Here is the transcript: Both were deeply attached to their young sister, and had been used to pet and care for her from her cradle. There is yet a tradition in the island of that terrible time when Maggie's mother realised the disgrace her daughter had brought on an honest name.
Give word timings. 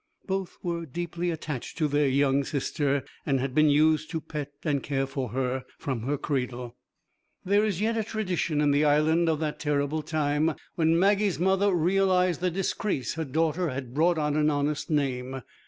Both 0.25 0.57
were 0.63 0.87
deeply 0.87 1.29
attached 1.29 1.77
to 1.77 1.87
their 1.87 2.07
young 2.07 2.43
sister, 2.43 3.03
and 3.23 3.39
had 3.39 3.53
been 3.53 3.69
used 3.69 4.09
to 4.09 4.19
pet 4.19 4.49
and 4.63 4.81
care 4.81 5.05
for 5.05 5.29
her 5.29 5.63
from 5.77 6.01
her 6.07 6.17
cradle. 6.17 6.75
There 7.45 7.63
is 7.63 7.81
yet 7.81 7.95
a 7.97 8.03
tradition 8.03 8.61
in 8.61 8.71
the 8.71 8.83
island 8.83 9.29
of 9.29 9.39
that 9.41 9.59
terrible 9.59 10.01
time 10.01 10.55
when 10.73 10.97
Maggie's 10.97 11.37
mother 11.37 11.71
realised 11.75 12.41
the 12.41 12.49
disgrace 12.49 13.13
her 13.13 13.25
daughter 13.25 13.69
had 13.69 13.93
brought 13.93 14.17
on 14.17 14.35
an 14.35 14.49
honest 14.49 14.89
name. 14.89 15.43